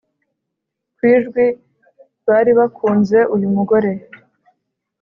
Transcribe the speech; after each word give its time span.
kwijwi 0.95 1.45
baribakunze 2.27 3.19
uyu 3.35 3.47
mugore 3.55 3.91